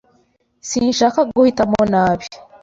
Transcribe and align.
Sinshaka 0.69 1.19
guhitamo 1.33 1.79
nabi. 1.93 2.25